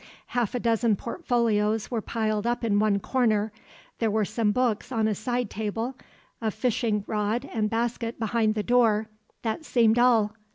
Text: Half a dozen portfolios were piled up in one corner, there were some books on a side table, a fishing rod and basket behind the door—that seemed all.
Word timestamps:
Half 0.33 0.55
a 0.55 0.59
dozen 0.59 0.95
portfolios 0.95 1.91
were 1.91 2.01
piled 2.01 2.47
up 2.47 2.63
in 2.63 2.79
one 2.79 2.99
corner, 2.99 3.51
there 3.99 4.09
were 4.09 4.25
some 4.25 4.51
books 4.51 4.91
on 4.91 5.07
a 5.07 5.13
side 5.13 5.47
table, 5.51 5.95
a 6.41 6.49
fishing 6.49 7.03
rod 7.05 7.47
and 7.53 7.69
basket 7.69 8.17
behind 8.17 8.55
the 8.55 8.63
door—that 8.63 9.63
seemed 9.63 9.99
all. 9.99 10.33